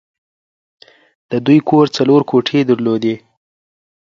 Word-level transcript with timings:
د 1.31 1.33
دوی 1.45 1.59
کور 1.69 1.85
څلور 1.97 2.21
کوټې 2.29 2.59
درلودې 2.69 3.15